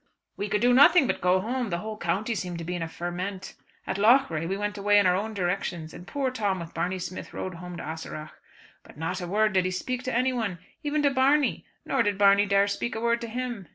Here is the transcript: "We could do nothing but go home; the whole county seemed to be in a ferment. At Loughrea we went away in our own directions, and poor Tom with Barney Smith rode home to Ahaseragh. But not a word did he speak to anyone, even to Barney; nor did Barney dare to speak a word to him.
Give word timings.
"We 0.35 0.49
could 0.49 0.61
do 0.61 0.73
nothing 0.73 1.05
but 1.05 1.21
go 1.21 1.39
home; 1.39 1.69
the 1.69 1.77
whole 1.77 1.95
county 1.95 2.33
seemed 2.33 2.57
to 2.57 2.63
be 2.63 2.73
in 2.73 2.81
a 2.81 2.87
ferment. 2.87 3.53
At 3.85 3.99
Loughrea 3.99 4.47
we 4.47 4.57
went 4.57 4.75
away 4.75 4.97
in 4.97 5.05
our 5.05 5.15
own 5.15 5.35
directions, 5.35 5.93
and 5.93 6.07
poor 6.07 6.31
Tom 6.31 6.59
with 6.59 6.73
Barney 6.73 6.97
Smith 6.97 7.35
rode 7.35 7.53
home 7.53 7.77
to 7.77 7.83
Ahaseragh. 7.83 8.31
But 8.81 8.97
not 8.97 9.21
a 9.21 9.27
word 9.27 9.53
did 9.53 9.65
he 9.65 9.69
speak 9.69 10.01
to 10.05 10.11
anyone, 10.11 10.57
even 10.81 11.03
to 11.03 11.11
Barney; 11.11 11.65
nor 11.85 12.01
did 12.01 12.17
Barney 12.17 12.47
dare 12.47 12.65
to 12.65 12.73
speak 12.73 12.95
a 12.95 12.99
word 12.99 13.21
to 13.21 13.27
him. 13.27 13.67